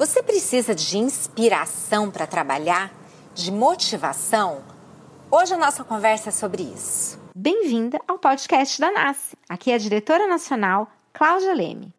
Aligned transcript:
Você 0.00 0.22
precisa 0.22 0.74
de 0.74 0.96
inspiração 0.96 2.10
para 2.10 2.26
trabalhar? 2.26 2.90
De 3.34 3.52
motivação? 3.52 4.64
Hoje 5.30 5.52
a 5.52 5.58
nossa 5.58 5.84
conversa 5.84 6.30
é 6.30 6.32
sobre 6.32 6.62
isso. 6.62 7.20
Bem-vinda 7.36 8.00
ao 8.08 8.18
podcast 8.18 8.80
da 8.80 8.90
NASCE. 8.90 9.36
Aqui 9.46 9.70
é 9.70 9.74
a 9.74 9.78
diretora 9.78 10.26
nacional, 10.26 10.90
Cláudia 11.12 11.52
Leme. 11.52 11.92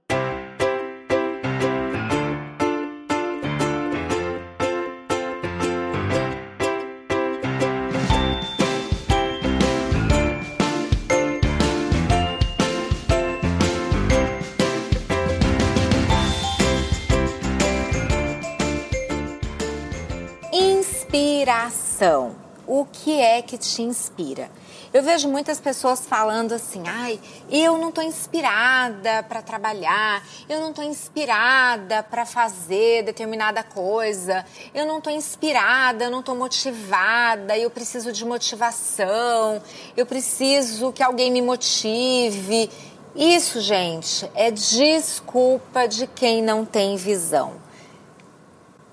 Inspiração. 21.14 22.38
O 22.66 22.86
que 22.86 23.20
é 23.20 23.42
que 23.42 23.58
te 23.58 23.82
inspira? 23.82 24.50
Eu 24.94 25.04
vejo 25.04 25.28
muitas 25.28 25.60
pessoas 25.60 26.06
falando 26.06 26.54
assim: 26.54 26.84
ai, 26.88 27.20
eu 27.50 27.78
não 27.78 27.90
estou 27.90 28.02
inspirada 28.02 29.22
para 29.24 29.42
trabalhar, 29.42 30.26
eu 30.48 30.62
não 30.62 30.70
estou 30.70 30.86
inspirada 30.86 32.02
para 32.02 32.26
fazer 32.26 33.04
determinada 33.04 33.62
coisa, 33.62 34.46
eu 34.74 34.86
não 34.86 35.00
estou 35.00 35.12
inspirada, 35.12 36.06
eu 36.06 36.10
não 36.10 36.22
estou 36.22 36.34
motivada, 36.34 37.58
eu 37.58 37.70
preciso 37.70 38.14
de 38.14 38.24
motivação, 38.24 39.62
eu 39.98 40.06
preciso 40.06 40.94
que 40.94 41.04
alguém 41.04 41.30
me 41.30 41.42
motive. 41.42 42.70
Isso, 43.14 43.60
gente, 43.60 44.32
é 44.34 44.50
desculpa 44.50 45.90
de 45.90 46.08
quem 46.08 46.42
não 46.42 46.64
tem 46.64 46.96
visão. 46.96 47.56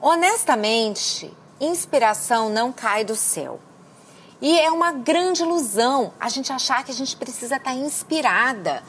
Honestamente, 0.00 1.32
inspiração 1.60 2.50
não 2.50 2.72
cai 2.72 3.04
do 3.04 3.16
céu. 3.16 3.60
E 4.40 4.58
é 4.60 4.70
uma 4.70 4.92
grande 4.92 5.42
ilusão 5.42 6.12
a 6.20 6.28
gente 6.28 6.52
achar 6.52 6.84
que 6.84 6.92
a 6.92 6.94
gente 6.94 7.16
precisa 7.16 7.56
estar 7.56 7.74
inspirada 7.74 8.82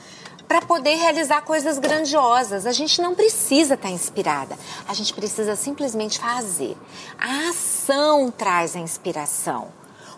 para 0.48 0.62
poder 0.62 0.96
realizar 0.96 1.42
coisas 1.42 1.80
grandiosas. 1.80 2.66
A 2.66 2.72
gente 2.72 3.02
não 3.02 3.16
precisa 3.16 3.74
estar 3.74 3.90
inspirada, 3.90 4.58
a 4.88 4.94
gente 4.94 5.14
precisa 5.14 5.56
simplesmente 5.56 6.20
fazer. 6.20 6.78
A 7.20 7.50
ação 7.50 8.32
traz 8.32 8.76
a 8.76 8.80
inspiração. 8.80 9.70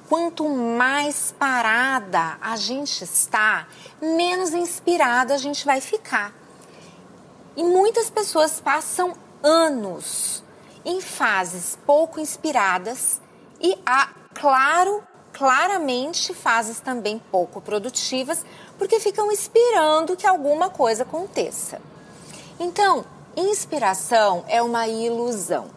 Quanto 0.10 0.48
mais 0.50 1.34
parada 1.40 2.38
a 2.42 2.58
gente 2.58 3.04
está, 3.04 3.68
menos 4.02 4.54
inspirada 4.54 5.34
a 5.34 5.38
gente 5.38 5.66
vai 5.66 5.80
ficar. 5.80 6.34
E 7.56 7.64
muitas 7.64 8.10
pessoas 8.10 8.60
passam 8.60 9.14
anos 9.42 10.44
em 10.86 11.02
fases 11.02 11.78
pouco 11.86 12.20
inspiradas 12.20 13.22
e 13.60 13.78
há, 13.86 14.10
claro, 14.34 15.04
claramente 15.32 16.34
fases 16.34 16.80
também 16.80 17.22
pouco 17.32 17.62
produtivas, 17.62 18.46
porque 18.78 19.00
ficam 19.00 19.32
esperando 19.32 20.18
que 20.18 20.28
alguma 20.28 20.70
coisa 20.70 21.04
aconteça. 21.04 21.82
Então, 22.60 23.06
inspiração 23.36 24.44
é 24.48 24.62
uma 24.62 24.88
ilusão. 24.88 25.70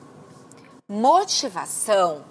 Motivação 0.89 2.25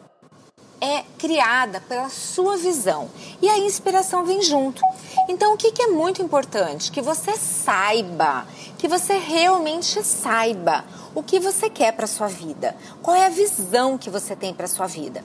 é 0.79 1.03
criada 1.17 1.79
pela 1.81 2.09
sua 2.09 2.57
visão 2.57 3.09
e 3.41 3.49
a 3.49 3.57
inspiração 3.57 4.25
vem 4.25 4.41
junto. 4.41 4.81
Então, 5.28 5.53
o 5.53 5.58
que, 5.58 5.81
é 5.81 5.88
muito 5.88 6.22
importante? 6.22 6.92
Que 6.92 7.02
você 7.02 7.38
saiba, 7.38 8.45
que 8.78 8.88
você 8.88 9.17
realmente 9.17 10.03
saiba 10.03 10.83
o 11.16 11.23
que 11.23 11.39
você 11.39 11.69
quer 11.69 11.94
para 11.94 12.08
sua 12.08 12.28
vida, 12.28 12.75
qual 13.02 13.16
é 13.16 13.25
a 13.25 13.30
visão 13.30 13.97
que 13.97 14.09
você 14.09 14.36
tem 14.36 14.53
para 14.53 14.67
sua 14.67 14.88
vida. 14.88 15.23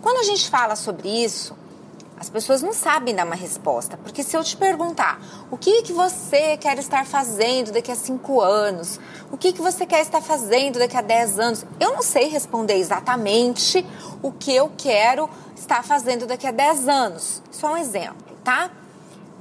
Quando 0.00 0.18
a 0.18 0.22
gente 0.22 0.48
fala 0.48 0.76
sobre 0.76 1.08
isso, 1.08 1.56
as 2.20 2.28
pessoas 2.28 2.62
não 2.62 2.72
sabem 2.72 3.14
dar 3.14 3.24
uma 3.24 3.36
resposta, 3.36 3.96
porque 3.96 4.24
se 4.24 4.36
eu 4.36 4.42
te 4.42 4.56
perguntar 4.56 5.20
o 5.50 5.56
que, 5.56 5.82
que 5.82 5.92
você 5.92 6.56
quer 6.56 6.76
estar 6.78 7.06
fazendo 7.06 7.70
daqui 7.70 7.92
a 7.92 7.96
cinco 7.96 8.40
anos, 8.40 8.98
o 9.30 9.36
que, 9.36 9.52
que 9.52 9.62
você 9.62 9.86
quer 9.86 10.00
estar 10.00 10.20
fazendo 10.20 10.78
daqui 10.78 10.96
a 10.96 11.02
dez 11.02 11.38
anos, 11.38 11.64
eu 11.78 11.92
não 11.92 12.02
sei 12.02 12.28
responder 12.28 12.74
exatamente 12.74 13.86
o 14.20 14.32
que 14.32 14.54
eu 14.54 14.72
quero 14.76 15.30
estar 15.54 15.84
fazendo 15.84 16.26
daqui 16.26 16.46
a 16.46 16.50
dez 16.50 16.88
anos. 16.88 17.40
Só 17.52 17.72
um 17.72 17.76
exemplo, 17.76 18.16
tá? 18.42 18.70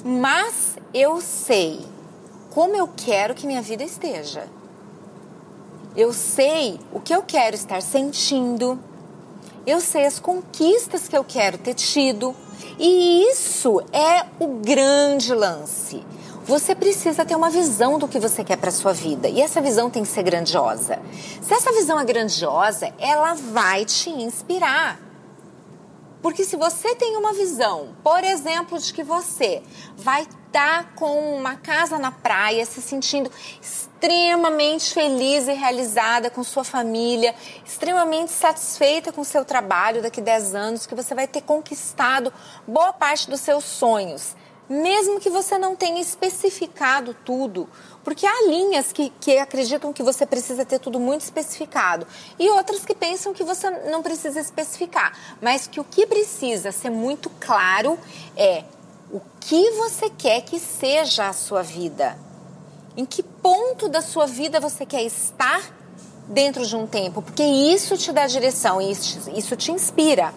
Mas 0.07 0.78
eu 0.94 1.19
sei 1.19 1.85
como 2.51 2.73
eu 2.73 2.90
quero 2.95 3.35
que 3.35 3.45
minha 3.45 3.62
vida 3.62 3.84
esteja. 3.84 4.47
Eu 5.97 6.13
sei 6.13 6.79
o 6.94 7.01
que 7.01 7.13
eu 7.13 7.22
quero 7.23 7.57
estar 7.57 7.81
sentindo. 7.81 8.79
Eu 9.66 9.81
sei 9.81 10.06
as 10.06 10.18
conquistas 10.18 11.09
que 11.09 11.18
eu 11.18 11.25
quero 11.25 11.57
ter 11.57 11.73
tido. 11.73 12.34
E 12.79 13.23
isso 13.29 13.81
é 13.91 14.25
o 14.40 14.47
grande 14.62 15.34
lance. 15.34 16.01
Você 16.45 16.74
precisa 16.74 17.25
ter 17.25 17.35
uma 17.35 17.50
visão 17.50 18.00
do 18.00 18.07
que 18.07 18.18
você 18.18 18.45
quer 18.45 18.56
para 18.56 18.72
sua 18.72 18.94
vida 18.94 19.28
e 19.28 19.41
essa 19.41 19.59
visão 19.59 19.89
tem 19.89 20.03
que 20.03 20.07
ser 20.07 20.24
grandiosa. 20.24 21.00
Se 21.41 21.53
essa 21.53 21.74
visão 21.74 22.00
é 22.00 22.06
grandiosa, 22.06 22.94
ela 22.97 23.34
vai 23.34 23.84
te 23.84 24.09
inspirar. 24.09 25.06
Porque 26.22 26.44
se 26.44 26.56
você 26.56 26.96
tem 26.96 27.16
uma 27.16 27.34
visão, 27.34 27.96
por 28.04 28.24
exemplo, 28.24 28.80
de 28.80 28.94
que 28.94 29.04
você 29.04 29.62
vai 29.96 30.24
estar 30.24 30.84
tá 30.84 30.90
com 30.96 31.36
uma 31.36 31.56
casa 31.56 32.00
na 32.00 32.12
praia, 32.12 32.66
se 32.66 32.82
sentindo 32.82 33.32
extremamente 33.62 34.94
feliz 34.94 35.48
e 35.48 35.54
realizada 35.54 36.30
com 36.30 36.44
sua 36.44 36.64
família, 36.64 37.36
extremamente 37.66 38.32
satisfeita 38.32 39.12
com 39.12 39.24
seu 39.24 39.46
trabalho 39.46 40.02
daqui 40.02 40.20
a 40.20 40.24
10 40.24 40.56
anos, 40.56 40.86
que 40.86 40.96
você 40.96 41.14
vai 41.14 41.28
ter 41.28 41.42
conquistado 41.42 42.34
boa 42.68 42.94
parte 42.94 43.30
dos 43.30 43.42
seus 43.42 43.64
sonhos 43.64 44.36
mesmo 44.70 45.20
que 45.20 45.30
você 45.30 45.58
não 45.58 45.76
tenha 45.76 46.02
especificado 46.02 47.16
tudo, 47.26 47.70
porque 48.04 48.26
há 48.26 48.48
linhas 48.48 48.92
que, 48.92 49.12
que 49.20 49.38
acreditam 49.38 49.94
que 49.94 50.04
você 50.04 50.26
precisa 50.26 50.66
ter 50.66 50.80
tudo 50.80 51.00
muito 51.00 51.22
especificado 51.22 52.08
e 52.40 52.50
outras 52.50 52.86
que 52.86 52.96
pensam 52.96 53.34
que 53.34 53.44
você 53.44 53.70
não 53.90 54.02
precisa 54.02 54.40
especificar, 54.40 55.18
mas 55.42 55.68
que 55.68 55.80
o 55.80 55.84
que 55.84 56.06
precisa 56.06 56.72
ser 56.72 56.90
muito 56.90 57.30
claro 57.40 57.98
é 58.36 58.64
o 59.12 59.22
que 59.40 59.72
você 59.72 60.10
quer 60.10 60.42
que 60.42 60.60
seja 60.60 61.30
a 61.30 61.34
sua 61.34 61.62
vida. 61.62 62.18
Em 62.96 63.06
que 63.06 63.22
ponto 63.22 63.88
da 63.88 64.02
sua 64.02 64.26
vida 64.26 64.60
você 64.60 64.86
quer 64.86 65.04
estar 65.04 65.62
dentro 66.28 66.66
de 66.66 66.76
um 66.76 66.86
tempo, 66.86 67.22
porque 67.22 67.44
isso 67.44 67.98
te 67.98 68.12
dá 68.12 68.28
direção, 68.28 68.82
isso, 68.82 69.30
isso 69.32 69.56
te 69.56 69.72
inspira. 69.72 70.34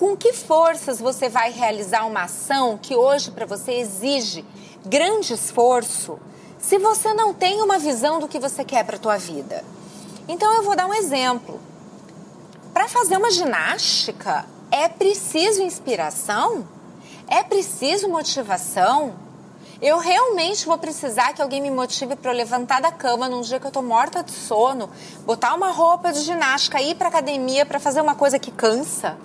Com 0.00 0.16
que 0.16 0.32
forças 0.32 0.98
você 0.98 1.28
vai 1.28 1.50
realizar 1.50 2.06
uma 2.06 2.22
ação 2.22 2.78
que 2.78 2.96
hoje 2.96 3.30
para 3.30 3.44
você 3.44 3.72
exige 3.72 4.42
grande 4.82 5.34
esforço, 5.34 6.18
se 6.58 6.78
você 6.78 7.12
não 7.12 7.34
tem 7.34 7.60
uma 7.60 7.78
visão 7.78 8.18
do 8.18 8.26
que 8.26 8.38
você 8.38 8.64
quer 8.64 8.82
para 8.82 8.96
a 8.96 8.98
tua 8.98 9.18
vida? 9.18 9.62
Então 10.26 10.54
eu 10.54 10.62
vou 10.62 10.74
dar 10.74 10.86
um 10.86 10.94
exemplo. 10.94 11.60
Para 12.72 12.88
fazer 12.88 13.18
uma 13.18 13.30
ginástica, 13.30 14.46
é 14.70 14.88
preciso 14.88 15.60
inspiração? 15.60 16.66
É 17.28 17.42
preciso 17.42 18.08
motivação? 18.08 19.12
Eu 19.82 19.98
realmente 19.98 20.64
vou 20.64 20.78
precisar 20.78 21.34
que 21.34 21.42
alguém 21.42 21.60
me 21.60 21.70
motive 21.70 22.16
para 22.16 22.32
levantar 22.32 22.80
da 22.80 22.90
cama 22.90 23.28
num 23.28 23.42
dia 23.42 23.60
que 23.60 23.66
eu 23.66 23.68
estou 23.68 23.82
morta 23.82 24.22
de 24.22 24.32
sono, 24.32 24.88
botar 25.26 25.54
uma 25.54 25.70
roupa 25.70 26.10
de 26.10 26.20
ginástica, 26.20 26.80
ir 26.80 26.94
para 26.94 27.08
academia 27.08 27.66
para 27.66 27.78
fazer 27.78 28.00
uma 28.00 28.14
coisa 28.14 28.38
que 28.38 28.50
cansa? 28.50 29.18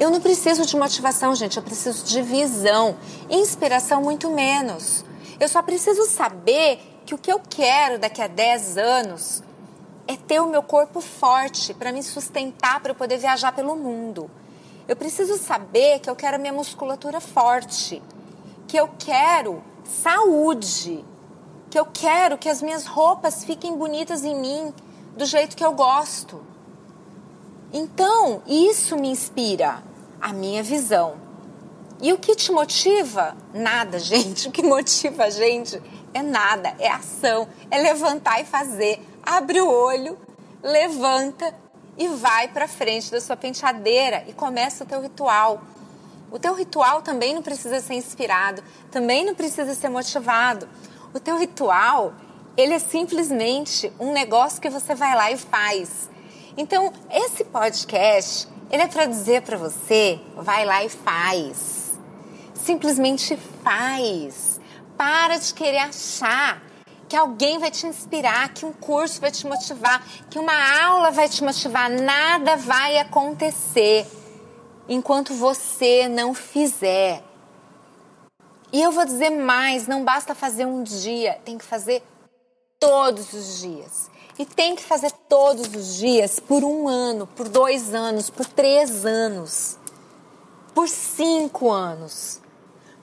Eu 0.00 0.08
não 0.08 0.18
preciso 0.18 0.64
de 0.64 0.74
motivação, 0.78 1.34
gente, 1.34 1.58
eu 1.58 1.62
preciso 1.62 2.06
de 2.06 2.22
visão. 2.22 2.96
Inspiração, 3.28 4.02
muito 4.02 4.30
menos. 4.30 5.04
Eu 5.38 5.46
só 5.46 5.60
preciso 5.60 6.06
saber 6.06 6.80
que 7.04 7.14
o 7.14 7.18
que 7.18 7.30
eu 7.30 7.38
quero 7.38 7.98
daqui 7.98 8.22
a 8.22 8.26
10 8.26 8.78
anos 8.78 9.42
é 10.08 10.16
ter 10.16 10.40
o 10.40 10.48
meu 10.48 10.62
corpo 10.62 11.02
forte 11.02 11.74
para 11.74 11.92
me 11.92 12.02
sustentar, 12.02 12.80
para 12.80 12.92
eu 12.92 12.94
poder 12.94 13.18
viajar 13.18 13.52
pelo 13.52 13.76
mundo. 13.76 14.30
Eu 14.88 14.96
preciso 14.96 15.36
saber 15.36 15.98
que 15.98 16.08
eu 16.08 16.16
quero 16.16 16.36
a 16.36 16.38
minha 16.38 16.54
musculatura 16.54 17.20
forte, 17.20 18.02
que 18.66 18.78
eu 18.78 18.88
quero 18.98 19.62
saúde, 19.84 21.04
que 21.68 21.78
eu 21.78 21.84
quero 21.84 22.38
que 22.38 22.48
as 22.48 22.62
minhas 22.62 22.86
roupas 22.86 23.44
fiquem 23.44 23.76
bonitas 23.76 24.24
em 24.24 24.34
mim 24.34 24.72
do 25.14 25.26
jeito 25.26 25.54
que 25.54 25.64
eu 25.64 25.74
gosto. 25.74 26.42
Então, 27.70 28.42
isso 28.46 28.96
me 28.96 29.10
inspira 29.10 29.89
a 30.20 30.32
minha 30.32 30.62
visão. 30.62 31.14
E 32.00 32.12
o 32.12 32.18
que 32.18 32.34
te 32.34 32.50
motiva? 32.52 33.36
Nada, 33.52 33.98
gente. 34.00 34.48
O 34.48 34.52
que 34.52 34.62
motiva 34.62 35.24
a 35.24 35.30
gente 35.30 35.80
é 36.12 36.22
nada, 36.22 36.74
é 36.78 36.88
ação, 36.88 37.48
é 37.70 37.78
levantar 37.78 38.40
e 38.40 38.44
fazer. 38.44 39.00
Abre 39.22 39.60
o 39.60 39.70
olho, 39.70 40.18
levanta 40.62 41.54
e 41.96 42.08
vai 42.08 42.48
para 42.48 42.66
frente 42.66 43.10
da 43.10 43.20
sua 43.20 43.36
penteadeira 43.36 44.24
e 44.26 44.32
começa 44.32 44.84
o 44.84 44.86
teu 44.86 45.00
ritual. 45.00 45.62
O 46.30 46.38
teu 46.38 46.54
ritual 46.54 47.02
também 47.02 47.34
não 47.34 47.42
precisa 47.42 47.80
ser 47.80 47.94
inspirado, 47.94 48.62
também 48.90 49.24
não 49.24 49.34
precisa 49.34 49.74
ser 49.74 49.88
motivado. 49.88 50.68
O 51.12 51.18
teu 51.18 51.36
ritual, 51.36 52.14
Ele 52.56 52.72
é 52.72 52.78
simplesmente 52.78 53.92
um 53.98 54.12
negócio 54.12 54.60
que 54.60 54.70
você 54.70 54.94
vai 54.94 55.14
lá 55.14 55.30
e 55.30 55.36
faz. 55.36 56.08
Então, 56.56 56.92
esse 57.10 57.44
podcast, 57.44 58.48
ele 58.70 58.82
é 58.82 58.86
para 58.86 59.06
dizer 59.06 59.42
para 59.42 59.56
você, 59.56 60.20
vai 60.36 60.64
lá 60.64 60.84
e 60.84 60.88
faz. 60.88 61.98
Simplesmente 62.54 63.36
faz. 63.64 64.60
Para 64.96 65.38
de 65.38 65.52
querer 65.54 65.78
achar 65.78 66.62
que 67.08 67.16
alguém 67.16 67.58
vai 67.58 67.70
te 67.70 67.86
inspirar, 67.86 68.54
que 68.54 68.64
um 68.64 68.72
curso 68.72 69.20
vai 69.20 69.32
te 69.32 69.44
motivar, 69.44 70.06
que 70.30 70.38
uma 70.38 70.84
aula 70.84 71.10
vai 71.10 71.28
te 71.28 71.42
motivar. 71.42 71.90
Nada 71.90 72.56
vai 72.56 72.98
acontecer 72.98 74.06
enquanto 74.88 75.34
você 75.34 76.06
não 76.06 76.32
fizer. 76.32 77.24
E 78.72 78.80
eu 78.80 78.92
vou 78.92 79.04
dizer 79.04 79.30
mais: 79.30 79.88
não 79.88 80.04
basta 80.04 80.32
fazer 80.32 80.64
um 80.64 80.84
dia, 80.84 81.40
tem 81.44 81.58
que 81.58 81.64
fazer 81.64 82.04
todos 82.78 83.32
os 83.32 83.60
dias. 83.60 84.08
E 84.38 84.44
tem 84.44 84.74
que 84.74 84.82
fazer 84.82 85.10
todos 85.28 85.74
os 85.74 85.96
dias 85.96 86.40
por 86.40 86.64
um 86.64 86.88
ano, 86.88 87.26
por 87.26 87.48
dois 87.48 87.94
anos, 87.94 88.30
por 88.30 88.46
três 88.46 89.04
anos, 89.04 89.78
por 90.74 90.88
cinco 90.88 91.70
anos. 91.70 92.40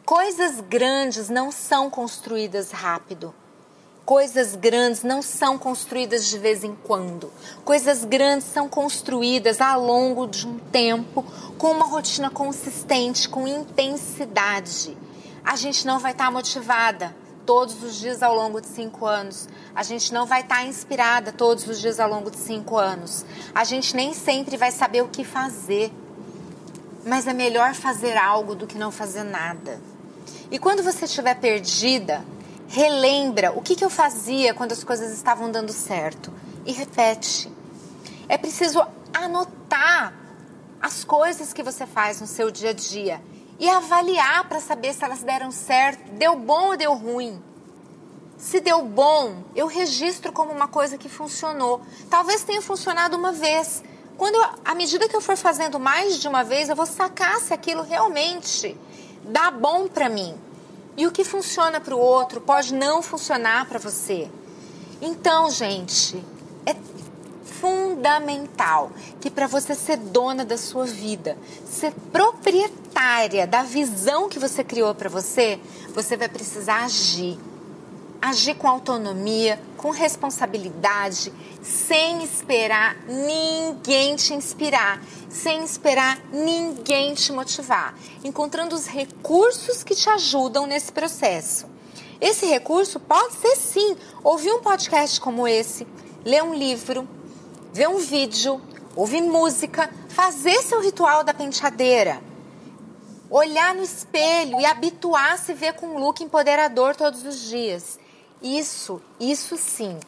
Coisas 0.06 0.62
grandes 0.62 1.29
não 1.29 1.51
são 1.51 1.89
construídas 1.89 2.71
rápido. 2.71 3.33
Coisas 4.06 4.56
grandes 4.56 5.03
não 5.03 5.21
são 5.21 5.57
construídas 5.57 6.27
de 6.27 6.39
vez 6.39 6.63
em 6.63 6.74
quando. 6.74 7.30
Coisas 7.65 8.06
grandes 8.06 8.47
são 8.47 8.69
construídas 8.69 9.59
ao 9.59 9.83
longo 9.83 10.25
de 10.25 10.47
um 10.47 10.57
tempo, 10.57 11.25
com 11.57 11.71
uma 11.71 11.85
rotina 11.85 12.30
consistente, 12.30 13.27
com 13.27 13.45
intensidade. 13.45 14.97
A 15.44 15.57
gente 15.57 15.85
não 15.85 16.00
vai 16.00 16.13
estar 16.13 16.31
motivada 16.31 17.13
todos 17.47 17.81
os 17.81 17.95
dias 17.95 18.21
ao 18.21 18.35
longo 18.35 18.59
de 18.59 18.67
cinco 18.67 19.05
anos. 19.05 19.47
A 19.73 19.81
gente 19.81 20.13
não 20.13 20.25
vai 20.25 20.41
estar 20.41 20.65
inspirada 20.65 21.31
todos 21.31 21.65
os 21.65 21.79
dias 21.79 21.97
ao 21.97 22.09
longo 22.09 22.29
de 22.29 22.35
cinco 22.38 22.77
anos. 22.77 23.25
A 23.55 23.63
gente 23.63 23.95
nem 23.95 24.13
sempre 24.13 24.57
vai 24.57 24.69
saber 24.69 25.01
o 25.01 25.07
que 25.07 25.23
fazer. 25.23 25.91
Mas 27.05 27.25
é 27.25 27.31
melhor 27.31 27.73
fazer 27.73 28.17
algo 28.17 28.53
do 28.53 28.67
que 28.67 28.77
não 28.77 28.91
fazer 28.91 29.23
nada. 29.23 29.79
E 30.51 30.59
quando 30.59 30.83
você 30.83 31.05
estiver 31.05 31.35
perdida, 31.35 32.23
relembra 32.67 33.53
o 33.53 33.61
que, 33.61 33.77
que 33.77 33.85
eu 33.85 33.89
fazia 33.89 34.53
quando 34.53 34.73
as 34.73 34.83
coisas 34.83 35.13
estavam 35.13 35.49
dando 35.49 35.71
certo 35.71 36.33
e 36.65 36.73
repete. 36.73 37.49
É 38.27 38.38
preciso 38.38 38.85
anotar 39.13 40.13
as 40.81 41.05
coisas 41.05 41.53
que 41.53 41.63
você 41.63 41.85
faz 41.85 42.19
no 42.19 42.27
seu 42.27 42.51
dia 42.51 42.71
a 42.71 42.73
dia 42.73 43.21
e 43.59 43.69
avaliar 43.69 44.48
para 44.48 44.59
saber 44.59 44.94
se 44.94 45.04
elas 45.04 45.24
deram 45.24 45.51
certo, 45.51 46.12
deu 46.12 46.36
bom 46.36 46.69
ou 46.69 46.77
deu 46.77 46.94
ruim. 46.94 47.42
Se 48.38 48.59
deu 48.59 48.83
bom, 48.83 49.44
eu 49.56 49.65
registro 49.65 50.31
como 50.31 50.51
uma 50.51 50.68
coisa 50.68 50.98
que 50.98 51.09
funcionou. 51.09 51.81
Talvez 52.09 52.44
tenha 52.44 52.62
funcionado 52.62 53.18
uma 53.18 53.31
vez. 53.31 53.83
Quando 54.15 54.36
eu, 54.36 54.45
à 54.63 54.75
medida 54.75 55.09
que 55.09 55.15
eu 55.15 55.21
for 55.21 55.36
fazendo 55.36 55.80
mais 55.80 56.19
de 56.19 56.27
uma 56.27 56.44
vez, 56.44 56.69
eu 56.69 56.75
vou 56.75 56.86
sacar 56.86 57.39
se 57.39 57.54
aquilo 57.54 57.81
realmente 57.81 58.77
dá 59.24 59.50
bom 59.50 59.88
para 59.88 60.07
mim. 60.07 60.36
E 60.95 61.07
o 61.07 61.12
que 61.12 61.24
funciona 61.24 61.80
para 61.80 61.95
o 61.95 62.00
outro 62.00 62.39
pode 62.39 62.74
não 62.74 63.01
funcionar 63.01 63.68
para 63.68 63.80
você. 63.80 64.30
Então, 65.01 65.50
gente, 65.50 66.24
é 66.65 66.74
fundamental 67.59 68.92
que 69.19 69.30
para 69.30 69.48
você 69.48 69.74
ser 69.74 69.98
dona 69.98 70.45
da 70.45 70.57
sua 70.57 70.86
vida, 70.86 71.38
ser 71.65 71.92
proprietária 72.12 73.48
da 73.48 73.63
visão 73.63 74.30
que 74.30 74.39
você 74.39 74.63
criou 74.63 74.94
para 74.94 75.09
você, 75.09 75.59
você 75.94 76.15
vai 76.15 76.30
precisar 76.30 76.83
agir. 76.83 77.38
Agir 78.19 78.56
com 78.56 78.68
autonomia, 78.68 79.59
com 79.77 79.92
responsabilidade, 79.92 81.31
sem 81.62 82.24
esperar 82.24 82.98
ninguém 83.07 84.15
te 84.15 84.33
inspirar, 84.33 85.00
sem 85.30 85.63
esperar 85.63 86.19
ninguém 86.33 87.13
te 87.13 87.31
motivar, 87.31 87.95
encontrando 88.24 88.75
os 88.75 88.88
recursos 88.88 89.83
que 89.83 89.94
te 89.94 90.09
ajudam 90.09 90.65
nesse 90.65 90.92
processo. 90.92 91.68
Esse 92.19 92.48
recurso 92.48 93.00
pode 93.00 93.36
ser 93.36 93.56
sim 93.56 93.95
ouvir 94.24 94.51
um 94.51 94.62
podcast 94.62 95.21
como 95.21 95.48
esse, 95.48 95.86
ler 96.25 96.44
um 96.44 96.56
livro, 96.56 97.07
ver 97.74 97.88
um 97.88 97.98
vídeo, 97.98 98.62
ouvir 98.96 99.22
música, 99.22 99.90
fazer 100.10 100.62
seu 100.64 100.81
ritual 100.81 101.24
da 101.24 101.34
penteadeira, 101.34 102.22
olhar 103.30 103.75
no 103.75 103.84
espelho 103.84 104.60
e 104.60 104.66
habituar 104.66 105.34
a 105.34 105.38
se 105.38 105.54
ver 105.54 105.74
com 105.74 105.88
um 105.88 106.00
look 106.00 106.24
empoderador 106.24 106.96
todos 106.96 107.24
os 107.24 107.42
dias. 107.42 108.00
Isso, 108.42 109.02
isso 109.19 109.58
sim, 109.58 110.00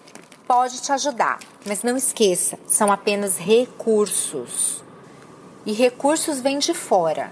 pode 0.47 0.81
te 0.81 0.91
ajudar. 0.91 1.39
Mas 1.65 1.83
não 1.83 1.95
esqueça, 1.95 2.57
são 2.67 2.91
apenas 2.91 3.37
recursos. 3.37 4.83
E 5.65 5.73
recursos 5.73 6.39
vêm 6.39 6.57
de 6.57 6.73
fora. 6.73 7.31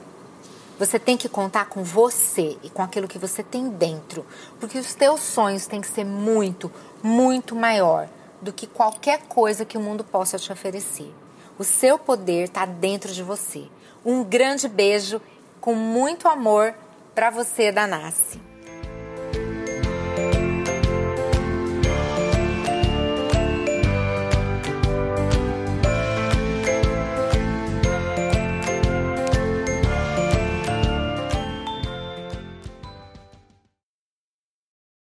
Você 0.78 1.00
tem 1.00 1.18
que 1.18 1.28
contar 1.28 1.66
com 1.66 1.84
você 1.84 2.56
e 2.62 2.70
com 2.70 2.84
aquilo 2.84 3.08
que 3.08 3.18
você 3.18 3.42
tem 3.42 3.68
dentro, 3.68 4.24
porque 4.60 4.78
os 4.78 4.94
teus 4.94 5.22
sonhos 5.22 5.66
têm 5.66 5.82
que 5.82 5.88
ser 5.88 6.06
muito, 6.06 6.72
muito 7.02 7.56
maior 7.56 8.08
do 8.42 8.54
que 8.54 8.68
qualquer 8.68 9.24
coisa 9.24 9.66
que 9.66 9.78
o 9.78 9.82
mundo 9.82 10.04
possa 10.04 10.38
te 10.38 10.52
oferecer. 10.52 11.14
O 11.58 11.64
seu 11.64 11.98
poder 11.98 12.46
está 12.46 12.66
dentro 12.66 13.12
de 13.12 13.24
você. 13.24 13.66
Um 14.06 14.24
grande 14.24 14.68
beijo 14.68 15.22
com 15.60 15.74
muito 15.74 16.28
amor 16.28 16.74
para 17.16 17.30
você 17.30 17.72
da. 17.72 17.88